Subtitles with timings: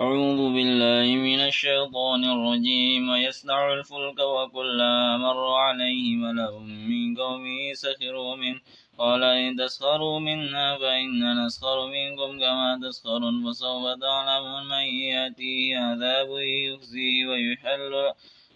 [0.00, 3.08] أعوذ بالله من الشيطان الرجيم.
[3.10, 6.58] ويصنع الفلك وكلما مر عليه ملأ
[6.90, 8.60] من قومه سخروا منه.
[8.98, 13.34] قال إن تسخروا منا فإنا نسخر منكم كما تسخرون.
[13.44, 16.28] فسوف تعلمون من يأتيه عذاب
[16.66, 17.92] يخزيه ويحل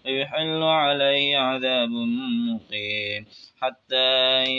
[0.06, 1.90] ويحل عليه عذاب
[2.48, 3.26] مقيم.
[3.60, 4.08] حتى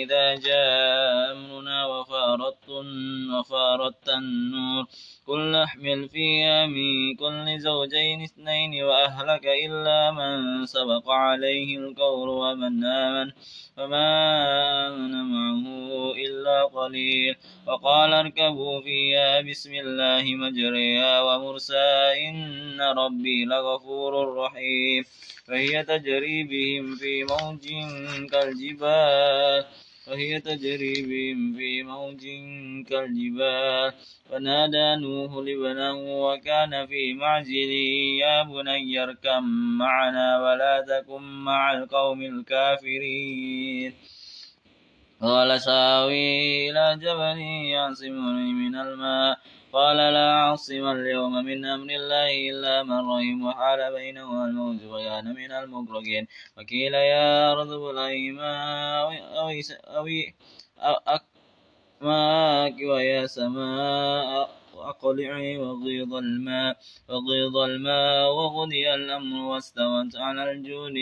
[0.03, 2.69] إذا جاء أمرنا وفارت
[3.33, 4.85] وفارت النور.
[5.27, 13.31] قل احمل فيها من كل زوجين اثنين وأهلك إلا من سبق عليه القول ومن آمن.
[13.77, 14.07] فما
[14.87, 17.35] آمن معه إلا قليل.
[17.67, 25.03] وقال اركبوا فيها بسم الله مجريها ومرساها إن ربي لغفور رحيم.
[25.47, 27.65] فهي تجري بهم في موج
[28.31, 29.65] كالجبال
[30.07, 32.23] وهي تجري بهم في موج
[32.89, 33.93] كالجبال
[34.29, 35.93] فنادى نوح لبنه
[36.25, 37.71] وكان في معزل
[38.23, 39.43] يا بني اركب
[39.79, 43.93] معنا ولا تكن مع القوم الكافرين
[45.21, 47.39] قال ساوي إلى جبل
[47.73, 49.37] يعصمني من الماء
[49.73, 55.51] قال لا عاصم اليوم من أمر الله إلا من رحم وحال بينهما الموت وكان من
[55.51, 56.27] المغرقين.
[56.57, 59.09] وقيل يا أرض ابلعي ماء
[59.97, 60.35] أوي
[61.15, 64.49] أكماك ويا سماء
[64.91, 66.77] أقلعي وغيض الماء
[67.09, 70.97] وغيض الماء وغني الأمر واستوت على الجود.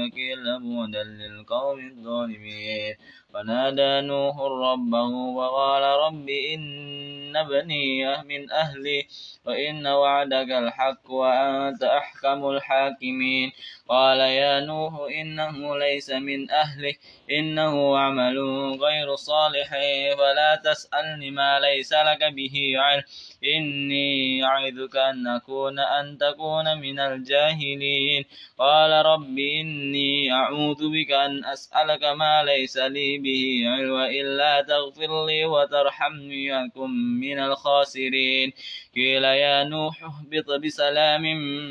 [0.00, 2.94] وكيل بعدا للقوم الظالمين.
[3.34, 9.06] فنادى نوح ربه وقال رب إن ابني من أهلي
[9.46, 13.52] وإن وعدك الحق وأنت أحكم الحاكمين.
[13.88, 16.94] قال يا نوح إنه ليس من أهله
[17.30, 18.38] إنه عمل
[18.80, 19.70] غير صالح
[20.18, 23.02] فلا تسألني ما ليس لك به علم.
[23.44, 28.24] إني أعذك أن أكون أن تكون من الجاهلين.
[28.58, 35.44] قال رب إني أعوذ بك أن أسألك ما ليس لي به علم إلا تغفر لي
[35.44, 36.90] وترحمني أكن
[37.20, 38.52] من الخاسرين.
[38.94, 41.22] قيل يا نوح اهبط بسلام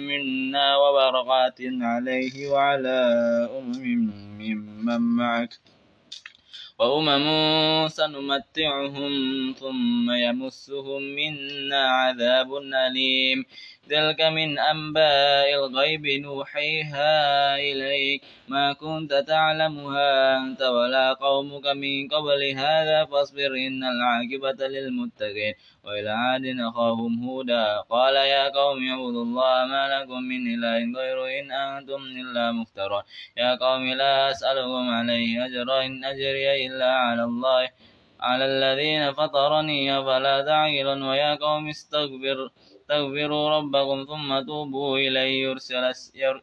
[0.07, 2.99] منا وبركات عليه وعلى
[3.59, 5.49] أمم ممن معك.
[6.79, 9.11] وأمم سنمتعهم
[9.59, 13.45] ثم يمسهم منا عذاب أليم.
[13.89, 17.11] تلك من أنباء الغيب نوحيها
[17.57, 18.21] إليك.
[18.47, 25.53] ما كنت تعلمها أنت ولا قومك من قبل هذا فاصبر إن العاقبة للمتقين.
[25.83, 27.81] وإلى عاد أخاهم هودا.
[27.89, 33.03] قال يا قوم اعبدوا الله ما لكم من إله غيره إن أنتم إلا مفترون.
[33.37, 37.69] يا قوم لا أسألكم عليه أجرا إن أجري إلا على الله.
[38.19, 41.03] على الذين فطرني أفلا تعقلون.
[41.03, 42.49] ويا قوم استغفر
[42.85, 45.43] استغفروا ربكم ثم توبوا إليه.
[45.43, 45.83] يرسل,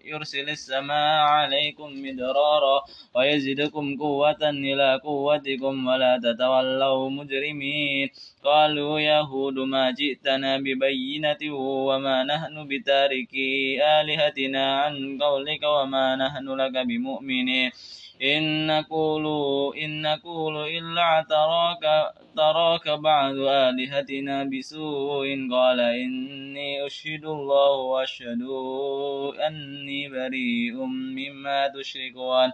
[0.04, 2.76] يرسل السماء عليكم مدرارا
[3.14, 8.08] ويزدكم قوة إلى قوتكم ولا تتولوا مجرمين.
[8.44, 11.42] قالوا يا هود ما جئتنا ببينة
[11.88, 17.70] وما نحن بتاركي آلهتنا عن قولك وما نحن لك بمؤمنين.
[18.22, 19.26] إن نقول
[19.76, 25.48] إن نقول إلا تراك تراك بعض آلهتنا بسوء.
[25.52, 28.42] قال إني أشهد الله وأشهد
[29.46, 32.50] أني بريء مما تشركون.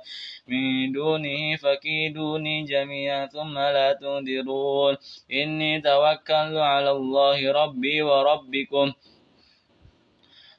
[0.48, 4.96] من دونه فكيدوني جميعا ثم لا تنذرون.
[5.32, 8.92] إني توكلت على الله ربي وربكم.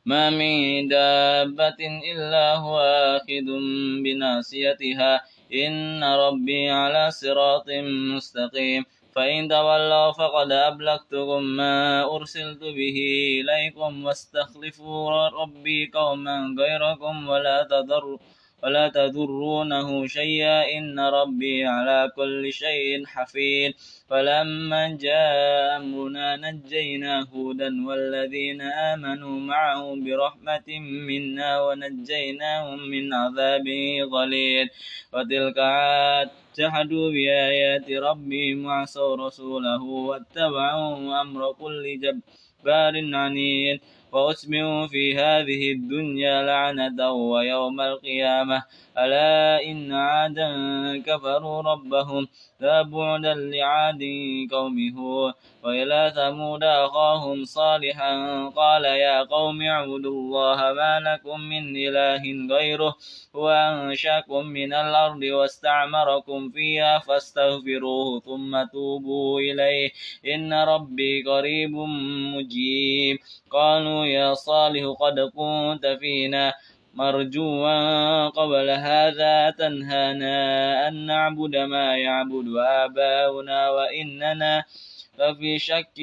[0.06, 1.80] ما من دابة
[2.12, 2.80] إلا هو
[3.18, 3.48] آخذ
[4.04, 5.22] بناصيتها
[5.54, 7.66] إن ربي على صراط
[8.16, 12.98] مستقيم فإن تولوا فقد أبلغتكم ما أرسلت به
[13.42, 18.18] إليكم واستخلفوا ربي قوما غيركم ولا تضروا
[18.64, 23.72] ولا تضرونه شيئا إن ربي على كل شيء حفيظ.
[24.10, 30.80] فلما جاء أمرنا نجينا هودا والذين آمنوا معه برحمة
[31.10, 33.68] منا ونجيناهم من عذاب
[34.14, 34.68] غليظ.
[35.14, 42.49] وتلك عاد جحدوا بآيات ربهم وعصوا رسوله واتبعوا أمر كل جبار
[43.16, 43.82] عنيد.
[44.12, 48.64] وأتبعوا في هذه الدنيا لعنة ويوم القيامة.
[49.00, 50.50] ألا إن عادا
[51.08, 52.28] كفروا ربهم
[52.60, 54.02] لا بعدا لعاد
[54.52, 54.78] قوم
[55.64, 58.14] وإلى ثمود أخاهم صالحا
[58.56, 62.24] قال يا قوم اعبدوا الله ما لكم من إله
[62.56, 62.96] غيره
[63.36, 69.90] هو أنشأكم من الأرض واستعمركم فيها فاستغفروه ثم توبوا إليه
[70.36, 71.72] إن ربي قريب
[72.36, 73.18] مجيب
[73.52, 76.54] قالوا يا صالح قد كنت فينا
[76.94, 80.38] مرجوا قبل هذا تنهانا
[80.88, 84.64] أن نعبد ما يعبد آباؤنا وإننا
[85.18, 86.00] ففي شك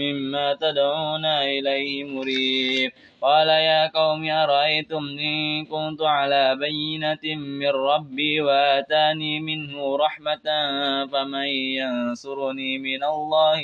[0.00, 2.92] مما تدعونا إليه مريب.
[3.22, 10.46] قال يا قوم أرأيتم إن كنت على بينة من ربي وآتاني منه رحمة
[11.12, 11.48] فمن
[11.80, 13.60] ينصرني من الله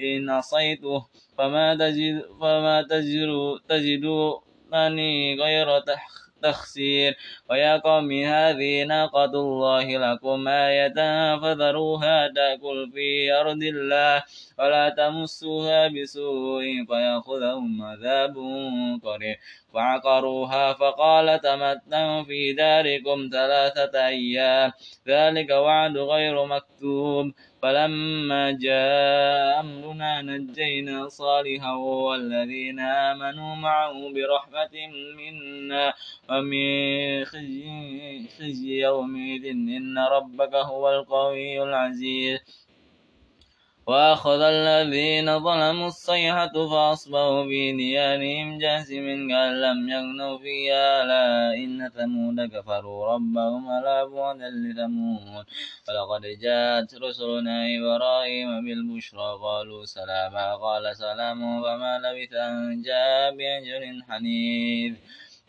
[0.00, 1.06] إن عصيته
[1.38, 2.82] فما تجد فما
[3.68, 4.08] تجد
[4.70, 5.82] تجدونني غير
[6.42, 7.16] تخسير.
[7.50, 10.94] ويا قوم هذه ناقة الله لكم آية
[11.36, 14.22] فذروها تأكل في أرض الله
[14.58, 18.34] ولا تمسوها بسوء فيأخذهم عذاب
[19.04, 19.36] قريب.
[19.74, 24.72] فعقروها فقال تمتعوا في داركم ثلاثة أيام.
[25.08, 27.32] ذلك وعد غير مكتوب.
[27.62, 34.74] فلما جاء أمرنا نجينا صالحا والذين آمنوا معه برحمة
[35.18, 35.92] منا
[36.30, 42.40] ومن خزي, خزي يومئذ إن ربك هو القوي العزيز.
[43.86, 52.38] وأخذ الذين ظلموا الصيحة فأصبحوا في ديارهم جاثمين كأن لم يغنوا فيها ألا إن ثمود
[52.54, 55.46] كفروا ربهم ألا بعدا لثمود.
[55.88, 64.94] ولقد جاءت رسلنا إبراهيم بالبشرى قالوا سلاما قال سلام فما لبث أن جاء بأجر حنيذ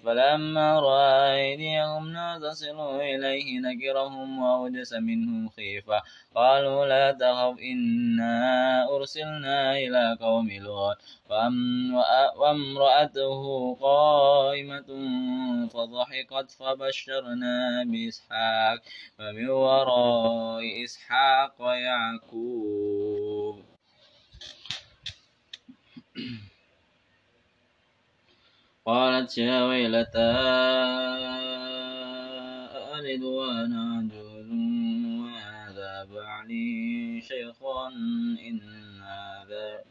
[0.03, 6.01] فلما رأى أيديهم لا تصل إليه نكرهم وأوجس منهم خيفة.
[6.35, 10.97] قالوا لا تخف إنا أرسلنا إلى قوم لوط.
[12.37, 14.89] وأمرأته قائمة
[15.73, 18.79] فضحكت فبشرنا بإسحاق.
[19.19, 23.55] ومن وراء إسحاق ويعقوب
[28.85, 30.31] قالت يا ويلتى
[32.97, 34.49] ألد وأنا عجوز
[35.21, 37.87] وهذا بعلي شيخا؟
[38.47, 38.59] إن
[39.01, 39.83] هذا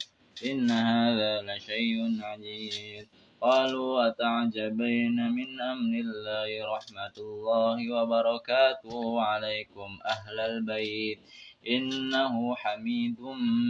[0.46, 3.06] إن هذا لشيء عجيب.
[3.40, 11.18] قالوا أتعجبين من أمر الله رحمة الله وبركاته عليكم أهل البيت؟
[11.68, 13.20] إنه حميد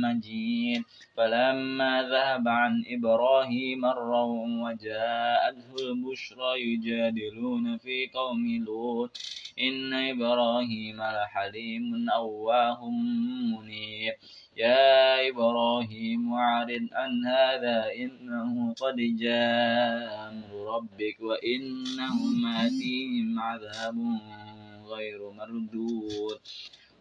[0.04, 0.82] مجيد.
[1.16, 9.18] فلما ذهب عن إبراهيم الروع وجاءته البشرى يجادلون في قوم لوط.
[9.58, 14.14] إن إبراهيم لحليم أواه منيب.
[14.56, 23.96] يا إبراهيم أعرض عن هذا إنه قد جاء أمر ربك وإنهم آتيهم عذاب
[24.86, 26.38] غير مردود.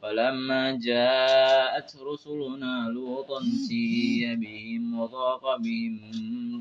[0.01, 5.99] فلما جاءت رسلنا لوطا سيء بهم وضاق بهم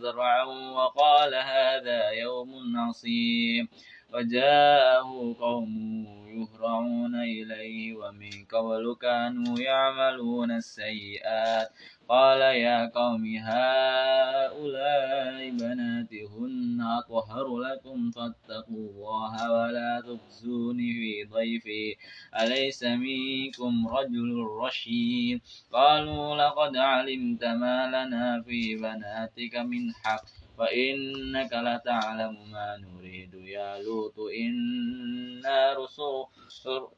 [0.02, 3.68] ذرعا وقال هذا يوم عصيب.
[4.14, 11.68] وجاءه قومه يهرعون إليه ومن قبل كانوا يعملون السيئات.
[12.08, 21.96] قال يا قوم هؤلاء بناتهن أطهر لكم فاتقوا الله ولا تخزوني في ضيفي.
[22.40, 25.40] أليس منكم رجل رشيد؟
[25.72, 30.47] قالوا لقد علمت ما لنا في بناتك من حق.
[30.58, 36.26] وإنك لتعلم ما نريد يا لوط إنا رسل,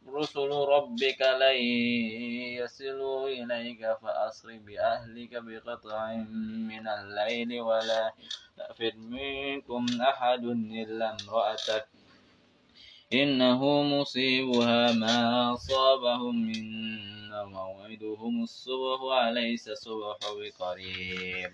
[0.09, 1.59] رسل ربك لن
[2.61, 6.15] يصلوا إليك فأسر بأهلك بقطع
[6.71, 8.13] من الليل ولا
[8.59, 10.45] يأفر منكم أحد
[10.81, 11.89] إلا امرأتك
[13.13, 21.53] إنه مصيبها ما أصابهم إن موعدهم الصبح أليس الصبح بقريب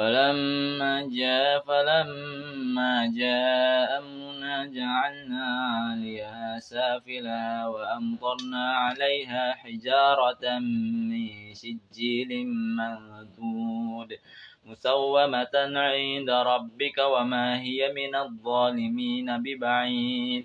[0.00, 5.46] فلما جاء فلما جاء أمرنا جعلنا
[5.84, 12.46] عليها سافلا وأمطرنا عليها حجارة من سجيل
[12.80, 14.10] منضود
[14.64, 20.44] مسومة عند ربك وما هي من الظالمين ببعيد.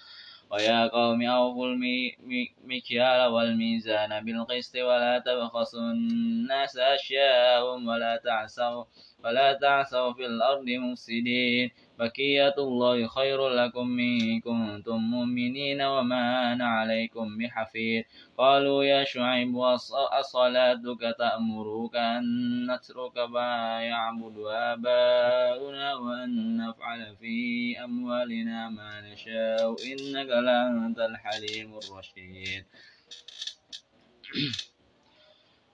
[0.51, 8.83] ويا قوم أوفوا المكيال والميزان بالقسط ولا تبخسوا الناس أشياءهم ولا تعسوا
[9.23, 11.71] ولا تعسوا في الأرض مفسدين.
[12.01, 18.03] بقية الله خير لكم إن كنتم مؤمنين وما أنا عليكم بحفيظ
[18.37, 19.53] قالوا يا شعيب
[20.19, 22.23] أصلاتك تأمرك أن
[22.71, 27.35] نترك ما يعبد آباؤنا وأن نفعل في
[27.83, 32.65] أموالنا ما نشاء إنك لأنت الحليم الرشيد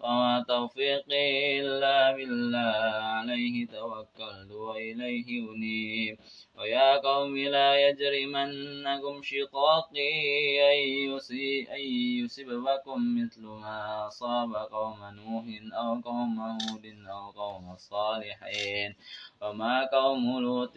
[0.00, 2.76] وما توفيقي إلا بالله.
[3.16, 6.18] عليه توكلت وإليه أنيب.
[6.58, 10.12] ويا قوم لا يجرمنكم شقاقي
[10.72, 11.86] أن
[12.24, 18.94] يصيبكم مثل ما أصاب قوم نوح أو قوم هود أو قوم الصالحين
[19.42, 20.76] وما قوم لوط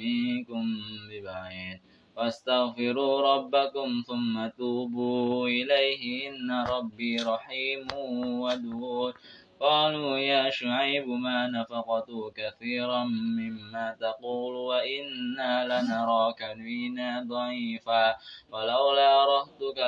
[0.00, 0.64] منكم
[1.10, 1.80] ببعيد.
[2.20, 6.28] واستغفروا ربكم ثم توبوا إليه.
[6.28, 7.86] إن ربي رحيم
[8.42, 9.14] ودود.
[9.60, 18.16] قالوا يا شعيب ما نفقت كثيرا مما تقول وإنا لنراك فينا ضعيفا.
[18.52, 19.78] ولولا رهتك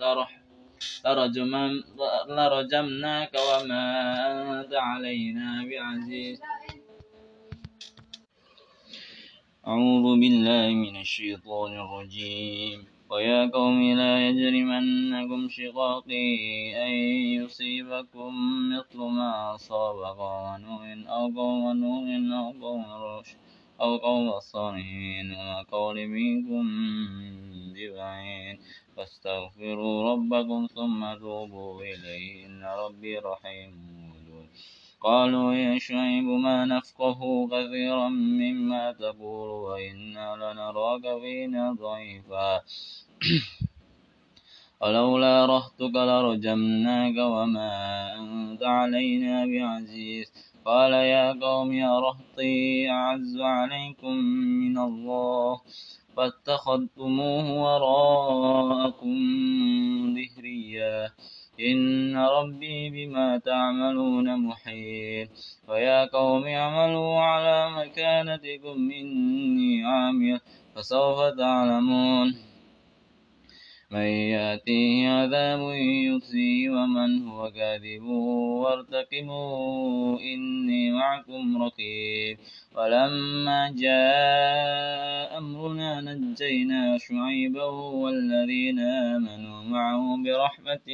[0.00, 0.30] لرح
[2.36, 3.86] لرجمناك وما
[4.30, 6.40] أنت علينا بعزيز.
[9.66, 12.86] أعوذ بالله من الشيطان الرجيم.
[13.10, 16.30] ويا قوم لا يجرمنكم شقاقي
[16.86, 16.92] أن
[17.38, 18.32] يصيبكم
[18.72, 22.06] مثل ما أصاب قوم نوح أو قوم نوح
[22.38, 23.36] أو قوم رشد
[23.80, 26.64] أو قوم الصالحين وما قول منكم
[27.74, 28.58] ببعيد.
[28.96, 32.46] فاستغفروا ربكم ثم توبوا إليه.
[32.46, 34.01] إن ربي رحيم.
[35.02, 42.60] قالوا يا شعيب ما نفقه كثيرا مما تقول وإنا لنراك فينا ضعيفا.
[44.82, 47.72] ولولا رهتك لرجمناك وما
[48.18, 50.32] أنت علينا بعزيز.
[50.64, 54.14] قال يا قوم يا رهطي أعز عليكم
[54.62, 55.60] من الله.
[56.16, 59.16] فاتخذتموه وراءكم
[60.14, 61.10] ظهريا
[61.60, 65.28] إن ربي بما تعملون محيط.
[65.68, 70.40] ويا قوم اعملوا على مكانتكم إني عامل
[70.76, 72.51] فسوف تعلمون.
[73.92, 75.60] من يأتيه عذاب
[76.08, 78.02] يخزيه ومن هو كاذب
[78.62, 82.38] وارتقبوا إني معكم رقيب.
[82.76, 90.86] ولما جاء أمرنا نجينا شعيبا والذين آمنوا معه برحمة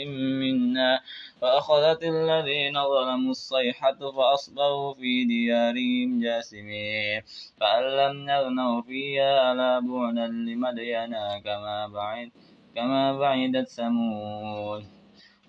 [0.43, 1.00] منا.
[1.40, 7.23] فأخذت الذين ظلموا الصيحة فأصبحوا في ديارهم جاسمين
[7.61, 12.31] فأن لم نغنوا فيها لا بعدا لمدينا كما بعد.
[12.75, 14.85] كما بعدت ثمود.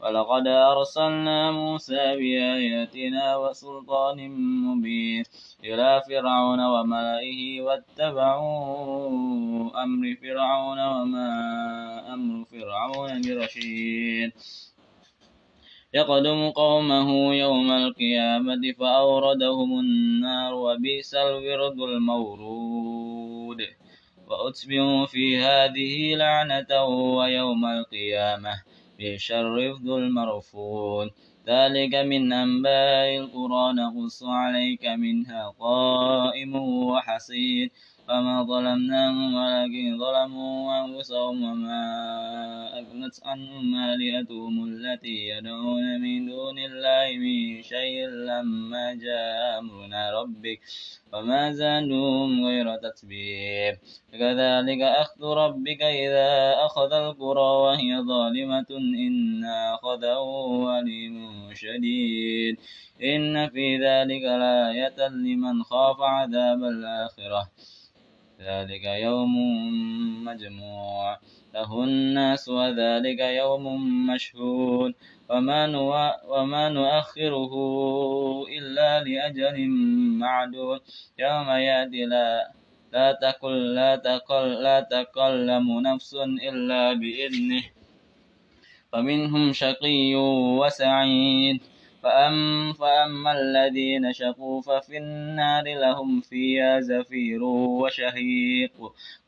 [0.01, 4.29] ولقد أرسلنا موسى بآياتنا وسلطان
[4.65, 5.23] مبين
[5.63, 8.63] إلى فرعون وملئه واتبعوا
[9.83, 11.29] أمر فرعون وما
[12.13, 14.31] أمر فرعون برشيد.
[15.93, 23.61] يقدم قومه يوم القيامة فأوردهم النار وبئس الورد المورود.
[24.29, 26.83] وأتبعوا في هذه لعنة
[27.17, 28.53] ويوم القيامة
[28.99, 31.09] بشر ذو المرفون
[31.47, 37.69] ذلك من أنباء القرى نقص عليك منها قائم وحصيد
[38.09, 41.83] فما ظلمناهم ولكن ظلموا أنفسهم وما
[42.79, 50.59] أغنت عنهم آلهتهم التي يدعون من دون الله من شيء لما جاء أمرنا ربك
[51.13, 53.77] وما زادوهم غير تتبيب
[54.11, 58.69] كذلك أخذ ربك إذا أخذ القرى وهي ظالمة
[59.05, 60.25] إن أخذه
[60.79, 61.15] أليم
[61.53, 62.57] شديد
[63.03, 67.49] إن في ذلك لآية لمن خاف عذاب الآخرة
[68.41, 69.35] ذلك يوم
[70.23, 71.17] مجموع.
[71.53, 73.65] له الناس وذلك يوم
[74.07, 74.93] مشهود.
[75.29, 75.65] وما,
[76.27, 77.53] وما نؤخره
[78.57, 79.67] إلا لأجل
[80.19, 80.79] معدود.
[81.19, 82.51] يوم يأتي لا
[82.93, 86.13] لا تقل لا تقل لا تكلم نفس
[86.49, 87.63] إلا بإذنه.
[88.91, 90.15] فمنهم شقي
[90.59, 91.61] وسعيد.
[92.03, 98.71] فأم فأما الذين شقوا ففي النار لهم فيها زفير وشهيق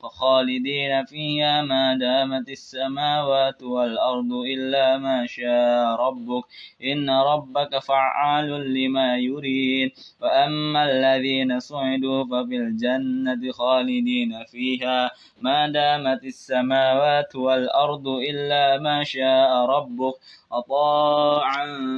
[0.04, 6.44] وخالدين فيها ما دامت السماوات والأرض إلا ما شاء ربك.
[6.84, 9.92] إن ربك فعال لما يريد.
[10.22, 15.12] وأما الذين سعدوا ففي الجنة خالدين فيها
[15.42, 20.14] ما دامت السماوات والأرض إلا ما شاء ربك.
[20.52, 21.98] أطاعا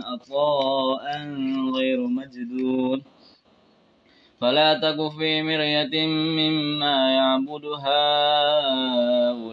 [1.75, 3.03] غير مجدود.
[4.43, 9.43] فلا تك في مرية مما يعبد هؤلاء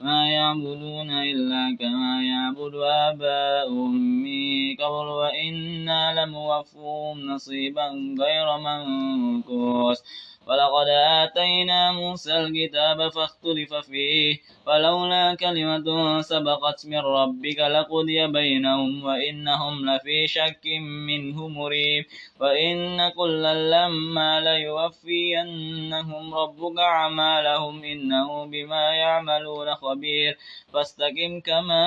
[0.00, 7.88] ما يعبدون إلا كما يعبد آباؤهم من قبل وإنا لموفوهم نصيبا
[8.20, 9.98] غير منكوس
[10.46, 20.26] ولقد آتينا موسى الكتاب فاختلف فيه فلولا كلمة سبقت من ربك لقضي بينهم وإنهم لفي
[20.26, 20.66] شك
[21.08, 22.04] منه مريب
[22.40, 30.38] وإن كلا لما ليوفينهم ربك أعمالهم إنه بما يعملون خبير.
[30.72, 31.84] فاستقم كما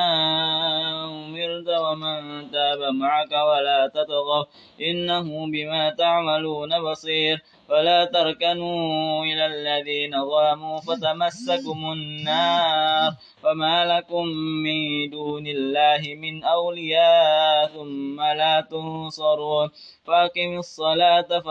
[1.05, 4.43] أمرت ومن تاب معك ولا تطغوا
[4.81, 7.41] إنه بما تعملون بصير.
[7.69, 13.11] ولا تركنوا إلى الذين ظلموا فتمسكم النار
[13.43, 14.25] وما لكم
[14.65, 19.69] من دون الله من أولياء ثم لا تنصرون.
[20.07, 21.47] فأقم الصلاة ف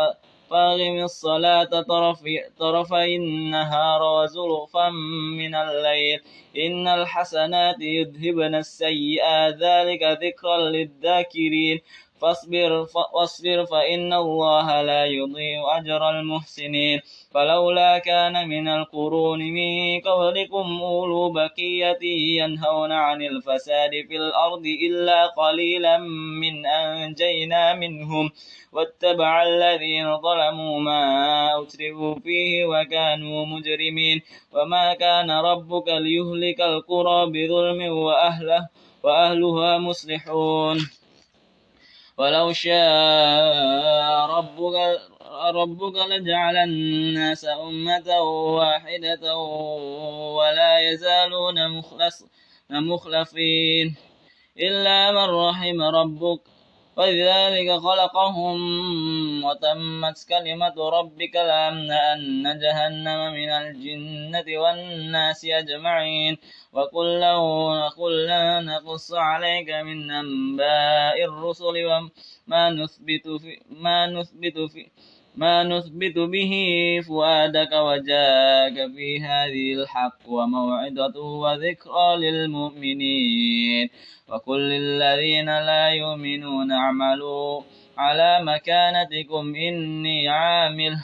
[0.51, 4.91] فأقم الصلاة طرفي, طرفي النهار وزلفا
[5.39, 6.21] من الليل.
[6.57, 9.55] إن الحسنات يذهبن السيئات.
[9.55, 11.81] ذلك ذكرا للذاكرين.
[12.25, 17.01] فاصبر واصبر فإن الله لا يضيع أجر المحسنين.
[17.35, 22.03] فلولا كان من القرون من قبلكم أولو بقية
[22.41, 25.99] ينهون عن الفساد في الأرض إلا قليلا
[26.43, 28.31] من أنجينا منهم.
[28.73, 31.03] واتبع الذين ظلموا ما
[31.63, 34.21] أترفوا فيه وكانوا مجرمين.
[34.55, 38.69] وما كان ربك ليهلك القرى بظلم وأهله
[39.03, 41.04] وأهلها مصلحون.
[42.19, 45.01] ولو شاء ربك
[45.55, 48.21] ربك لجعل الناس أمة
[48.59, 49.37] واحدة
[50.39, 52.25] ولا يزالون مخلص
[52.71, 53.97] مخلفين
[54.59, 56.54] إلا من رحم ربك.
[56.97, 58.59] ولذلك خلقهم
[59.45, 66.39] وتمت كلمة ربك لأملأن جهنم من الجنة والناس أجمعين
[66.73, 67.35] وكلا
[67.97, 74.91] كلا نقص عليك من أنباء الرسل وما نثبت في ما نثبت في
[75.37, 76.53] ما نثبت به
[77.09, 83.89] فؤادك وجاك في هذه الحق وموعظة وذكرى للمؤمنين.
[84.29, 87.63] وكل الذين لا يؤمنون اعملوا
[87.99, 90.95] على مكانتكم إني عامل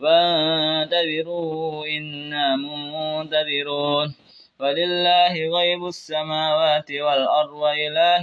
[0.00, 4.14] وانتظروا إنا منتظرون.
[4.60, 8.22] ولله غيب السماوات والأرض وإله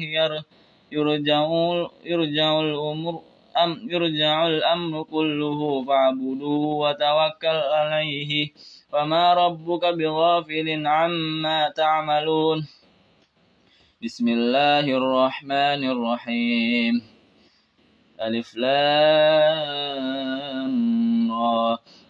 [0.91, 1.47] يرجع,
[2.05, 8.49] يرجع الأمر أم يرجع الأمر كله فاعبدوه وتوكل عليه.
[8.93, 12.67] وما ربك بغافل عما تعملون.
[14.03, 17.01] بسم الله الرحمن الرحيم.
[18.21, 19.95] ألف لام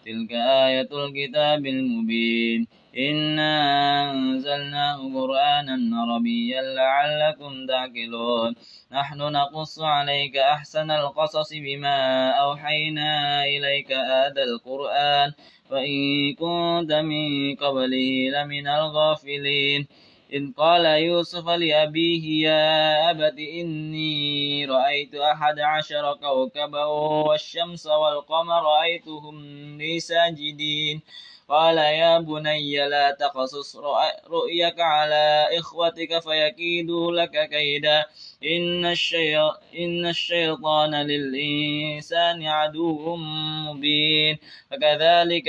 [0.06, 2.66] تلك آية الكتاب المبين.
[2.98, 8.54] إنا أنزلناه قرآنا عربيا لعلكم تعقلون.
[8.92, 15.32] نحن نقص عليك أحسن القصص بما أوحينا إليك هذا القرآن.
[15.70, 19.86] وإن كنت من قبله لمن الغافلين.
[20.32, 29.36] إذ قال يوسف لأبيه يا أبت إني رأيت أحد عشر كوكبا والشمس والقمر رأيتهم
[29.78, 31.00] لي ساجدين
[31.48, 33.76] قال يا بني لا تقصص
[34.30, 38.04] رؤيك على إخوتك فيكيدوا لك كيدا
[38.44, 38.94] إن.
[39.78, 44.38] إن الشيطان للإنسان عدو مبين
[44.70, 45.48] فكذلك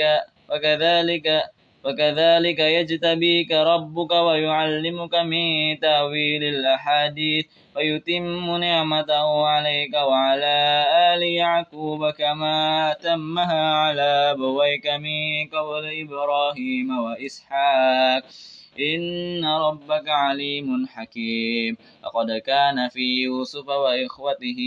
[0.50, 1.42] وكذلك
[1.88, 7.46] وكذلك يجتبيك ربك ويعلمك من تأويل الأحاديث
[7.76, 18.22] ويتم نعمته عليك وعلى آل يعقوب كما تمها على أبويك من قبل إبراهيم وإسحاق.
[18.80, 21.76] إن ربك عليم حكيم.
[22.04, 24.58] لقد كان في يوسف وإخوته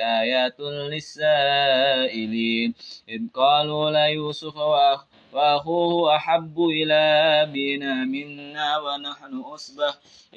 [0.00, 2.74] آيات للسائلين.
[3.08, 7.00] إذ قالوا ليوسف وأخوته وأخوه أحب إلى
[7.42, 9.94] أبينا منا ونحن أصبح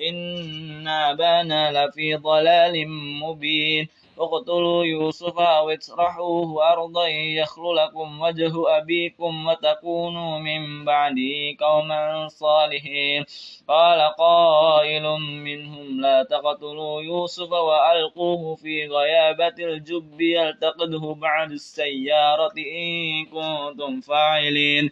[0.10, 2.76] إن أبانا لفي ضلال
[3.24, 3.88] مبين.
[4.20, 13.26] اقتلوا يوسف أو اطرحوه أرضا يخل لكم وجه أبيكم وتكونوا من بعده قوما صالحين.
[13.68, 24.02] قال قائل منهم لا تقتلوا يوسف وألقوه في غيابة الجب يلتقده بعد السيارة إن كنتم
[24.02, 24.90] فاعلين.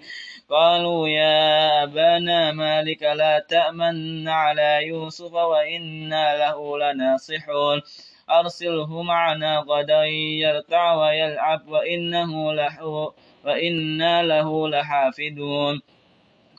[0.50, 7.82] قالوا يا أبانا مالك لا تأمن على يوسف وإنا له لناصحون.
[8.30, 10.04] أرسله معنا غدا
[10.44, 13.12] يرتع ويلعب وإنه له
[13.46, 15.82] وإنا له لحافظون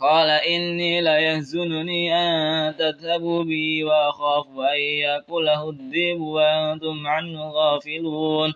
[0.01, 8.55] قال إني ليهزنني أن تذهبوا بي وأخاف أن يأكله الذئب وأنتم عنه غافلون.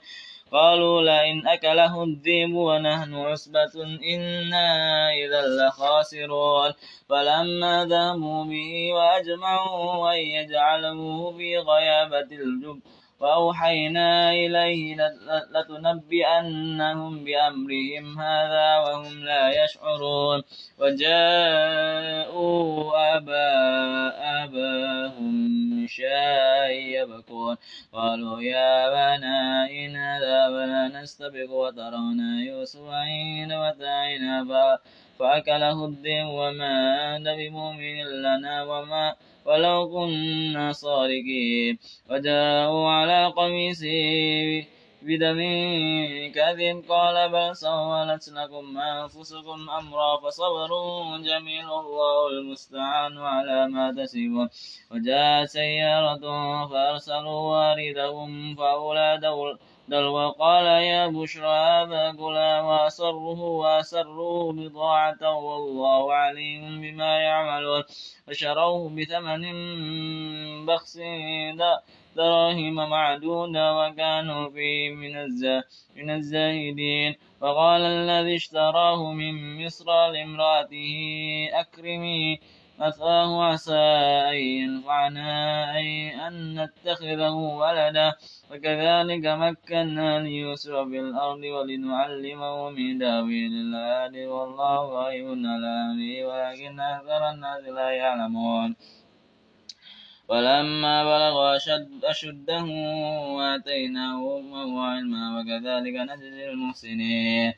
[0.53, 3.75] قالوا لئن أكله الذئب ونحن عصبة
[4.15, 4.69] إنا
[5.13, 6.73] إذا لخاسرون.
[7.09, 12.81] فلما ذهبوا به وأجمعوا أن يجعلوه في غيابة الجب
[13.23, 14.97] وأوحينا إليه
[15.55, 20.43] لتنبئنهم بأمرهم هذا وهم لا يشعرون.
[20.79, 22.57] وجاءوا
[23.17, 23.51] أبا
[24.45, 27.57] أباهم شاء يبكون.
[27.93, 34.79] قالوا يا أبانا إن ذهبنا نستبق وترون يوسف عين متاعنا
[35.19, 36.75] فأكله الذئب وما
[37.17, 39.15] أنت بمؤمن لنا وما
[39.47, 41.79] ولو كنا صادقين.
[42.11, 45.41] وجاءوا على قميصه بدم
[46.35, 50.71] كذب قال بل سولت لكم أنفسكم أمرا فصبر
[51.19, 54.49] جميل الله المستعان على ما تسبون
[54.91, 56.25] وجاءت سيارة
[56.71, 59.19] فأرسلوا واردهم فأولى
[59.89, 67.83] دلو قال يا بشرى هذا غلام وأسره وأسروه بضاعة والله عليم بما يعملون
[68.27, 69.43] فشروه بثمن
[70.67, 70.99] بخس
[72.17, 75.15] دراهم معدودة وكانوا فيه من,
[75.97, 77.15] من الزاهدين.
[77.41, 80.95] وقال الذي اشتراه من مصر لامرأته
[81.53, 82.41] أكرمي.
[82.79, 83.85] مثواه عسى
[84.31, 85.31] أن ينفعنا
[85.77, 88.13] أي أن نتخذه ولدا.
[88.51, 95.73] وكذلك مكنا ليوسف في الأرض ولنعلمه من داويل الآل والله غيب على
[96.25, 98.77] ولكن أكثر الناس لا يعلمون.
[100.33, 102.65] ولما بلغ أشد أشده
[103.37, 107.53] وآتيناه حكما وعلما وكذلك نجزي المحسنين.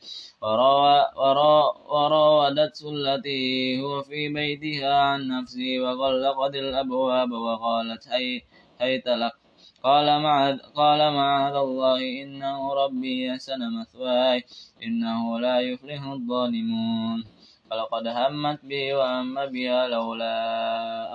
[1.91, 8.41] وراودته التي هو في بيتها عن نفسه وغلقت الأبواب وقالت هي
[8.81, 9.31] هيت لك.
[9.83, 14.43] قال معاذ قال معاذ الله إنه ربي أحسن مثواي
[14.83, 17.23] إنه لا يفلح الظالمون.
[17.71, 20.37] ولقد همت به وهم بها لولا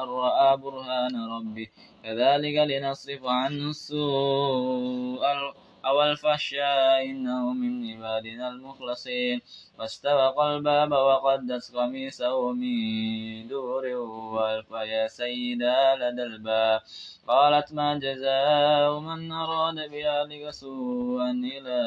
[0.03, 1.67] أن رأى برهان ربه.
[2.03, 5.21] كذلك لنصرف عنه السوء
[5.85, 9.41] أو الفحشاء إنه من عبادنا المخلصين.
[9.79, 13.87] واستبق الباب وقدت قميصه من دور
[14.35, 16.81] وألف يا سيدا لدى الباب.
[17.29, 21.79] قالت ما جزاء من أراد بأهلك سوءا إلى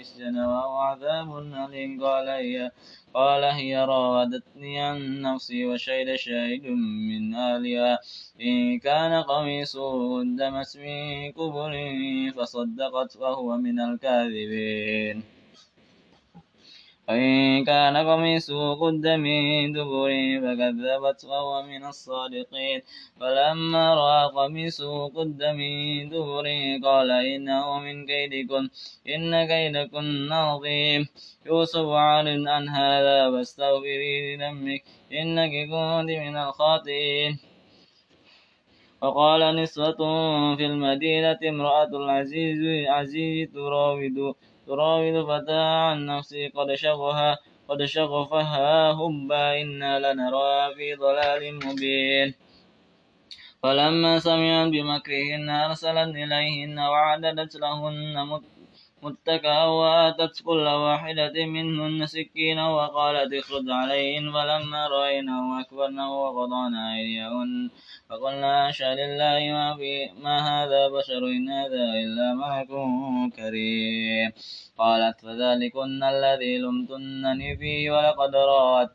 [0.00, 2.04] يسجن وهو عذاب أليم.
[2.04, 2.70] قال هي
[3.14, 6.64] قال هي راودتني عن نفسي وشهد شاهد
[7.08, 7.98] من أهلها.
[8.40, 11.74] إن كان قميصه قدمت من قبل
[12.36, 15.37] فصدقت وهو من الكاذبين.
[17.08, 20.10] وإن كان قميصه قد من دبر
[20.42, 22.80] فكذبت وهو من الصادقين.
[23.20, 26.46] فلما رأى قميصه قد من دبر
[26.84, 28.68] قال إنه من كيدكن
[29.14, 31.06] إن كيدكن عظيم
[31.46, 37.38] يوسف عارض عن هذا واستغفري لذنبك إنك كنت من الخاطئين.
[39.02, 40.00] وقال نسوة
[40.56, 44.34] في المدينة امرأة العزيز عزيز تراود
[44.68, 52.34] تراود فتاة عن نفسه قد شغفها قد شغفها هبا إنا لنراها في ضلال مبين.
[53.62, 58.14] فلما سمعت بمكرهن أرسلت إليهن وعددت لهن
[59.02, 67.70] متكئا وآتت كل واحدة منهن سكينا وقالت اخرج عليهن فلما رأينه أكبرنه وقضعنا أيديهن
[68.10, 72.70] فقلنا أشهد لله ما, في ما هذا بشر إن هذا إلا ملك
[73.36, 74.32] كريم.
[74.78, 78.90] قالت فذلكن الذي لمتنني فيه ولقد راوت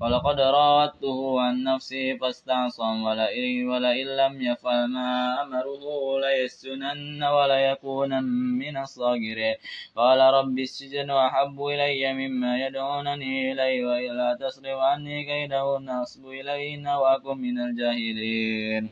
[0.00, 5.84] ولقد راودته عن نفسه فاستعصم ولئن, ولئن لم يفعل ما أمره
[6.20, 8.24] ليسجنن وليكونن
[8.58, 9.54] من الصاغرين
[9.96, 17.38] قال رب السجن أحب إلي مما يدعونني إليه وإلا تصرف عني كيدهن أصب إليهن وأكن
[17.38, 18.90] من الجاهلين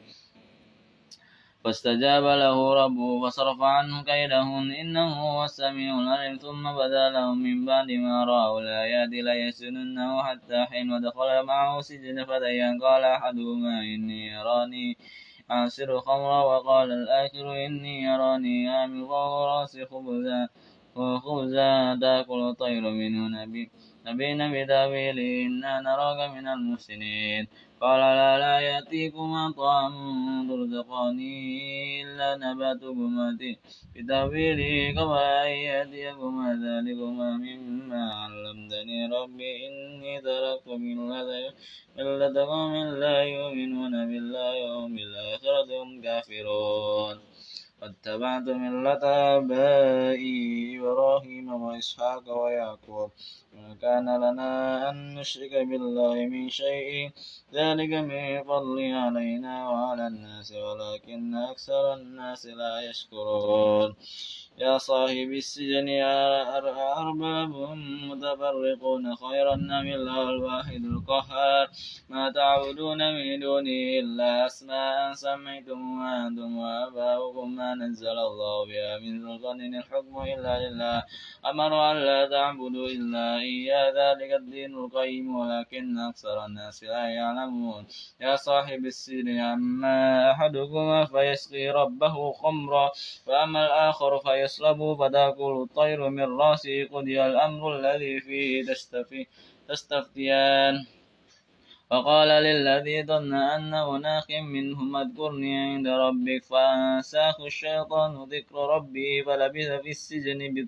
[1.65, 4.71] فاستجاب له ربه فصرف عنه كيدهن.
[4.71, 6.37] إنه هو السميع العليم.
[6.37, 12.25] ثم بدا لهم من بعد ما رأوا الآيات ليسجننه حتى حين ودخل معه سجن.
[12.25, 14.97] فتيان قال أحدهما إني أراني
[15.51, 20.49] أعصر خمرا وقال الآخر إني أراني فوق رأسي خبزا
[20.97, 23.71] وخبزا تأكل الطير منه نبي
[24.07, 27.49] نبينا بتأويله إنا نراك من المحسنين
[27.81, 29.95] قال لا لا يأتيكما طعام
[30.49, 31.33] ترزقاني
[32.03, 33.39] إلا نباتكما
[33.97, 40.69] بتأويله قبل أن يأتيكما ذلكما مما علمتني ربي إني تركت
[41.97, 47.17] ملة قوم لا يؤمنون بالله وهم بالآخرة هم كافرون
[47.83, 49.05] واتبعت ملة
[49.37, 53.11] آبائي إبراهيم وإسحاق ويعقوب.
[53.55, 54.51] ما كان لنا
[54.91, 57.11] أن نشرك بالله من شيء.
[57.55, 63.95] ذلك من فضل علينا وعلى الناس ولكن أكثر الناس لا يشكرون.
[64.59, 65.89] يا صاحب السجن
[66.59, 67.53] أرباب
[68.11, 71.67] متفرقون خيرا من الله الواحد القهار؟
[72.09, 77.12] ما تعبدون من دونه إلا أسماء سميتموها أنتم وآباؤكم
[77.63, 80.99] ما نزل الله بها من سلطان الحكم إلا لله.
[81.51, 83.87] أمر أن لا تعبدوا إلا إياه.
[84.01, 87.83] ذلك الدين القيم ولكن أكثر الناس لا يعلمون.
[88.21, 89.97] يا صاحب السجن أما
[90.33, 92.87] أحدكما فيسقي ربه خمرا
[93.27, 96.85] وأما الآخر فيسقي يصلب فتأكل الطير من رأسه.
[96.93, 99.27] قضي الأمر الذي فيه تستفي
[99.69, 100.75] تستفتيان.
[101.93, 109.91] وقال للذي ظن أنه ناخ منهم اذكرني عند ربك فأنساه الشيطان ذكر ربه فلبث في
[109.91, 110.67] السجن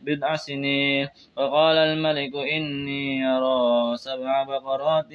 [0.00, 1.08] بضع سنين.
[1.36, 5.12] وقال الملك إني أرى سبع بقرات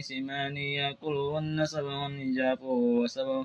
[0.00, 3.44] سمان يأكلهن سبع نجاف وسبع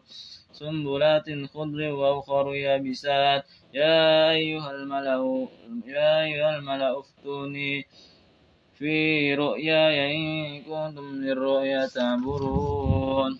[0.51, 3.43] سنبلات خضر وأخر يابسات.
[3.73, 5.47] يا أيها الملأ
[5.87, 7.87] يا أيها الملأ افتوني
[8.73, 13.39] في رؤياي إن كنتم للرؤيا تعبرون.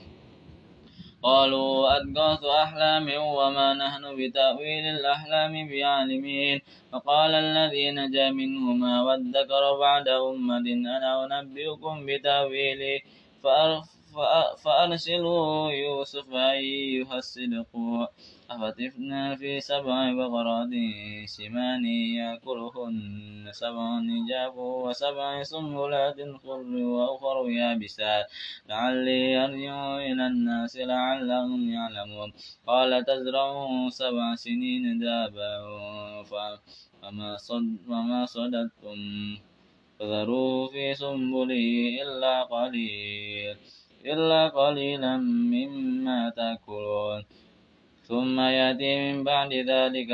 [1.24, 6.62] قالوا أضغاث أحلام وما نحن بتأويل الأحلام بعالمين.
[6.92, 13.00] فقال الذي نجا منهما وادكر بعد أمة أنا أنبئكم بتأويله
[14.64, 17.72] فأرسلوا يوسف أيها الصدق.
[18.50, 20.74] أفتفنا في سبع بقرات
[21.26, 21.86] سمان
[22.20, 28.26] يأكلهن سبع نجاب وسبع سنبلات خضر وأخر يابسات.
[28.70, 32.30] لعلي أرجع إلى الناس لعلهم يعلمون.
[32.68, 35.52] قال تزرعون سبع سنين دابا
[37.02, 39.00] فما صد وما صددتم.
[40.00, 43.56] فذروا في سنبله إلا قليل.
[44.06, 45.18] إلا قليلا
[45.54, 47.24] مما تأكلون.
[48.04, 50.12] ثم يأتي من بعد ذلك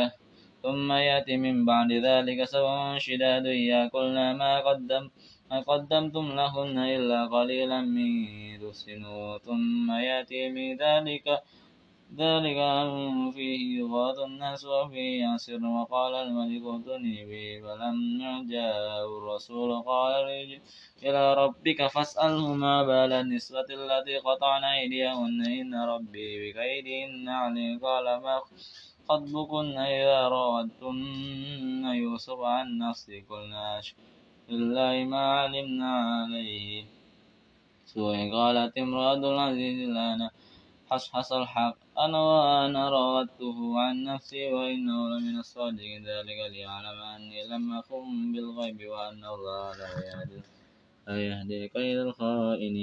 [0.64, 5.10] ثم يأتي من بعد ذلك سبع شداد يأكلن ما قدم
[5.52, 8.10] ما قدمتم لهن إلا قليلا من
[8.62, 11.28] تحسنوا ثم يأتي من ذلك
[12.18, 15.66] ذلك أمر فيه يغاث الناس وفيه يعسر.
[15.66, 19.82] وقال الملك ائتني به فلما جاء الرسول.
[19.82, 20.26] قال
[21.04, 25.40] إلى ربك فاسأله ما بال النسوة التي قطعن أيديهن.
[25.60, 28.36] إن ربي بكيدهن عليم قال ما
[29.10, 33.82] خطبكن إذا راودتن يوسف عن نفسي؟ قلنا
[34.50, 35.92] لله ما علمنا
[36.26, 36.86] عليه.
[37.86, 38.18] سوء.
[38.34, 40.30] قالت امرأة العزيز لنا
[40.90, 41.89] حصحص الحق.
[42.06, 46.06] أنا وأنا راودته عن نفسي وإنه لمن الصادقين.
[46.08, 49.90] ذلك ليعلم أني لم أخن بالغيب وأن الله لا
[51.20, 52.80] يهدي كيد الخائنين.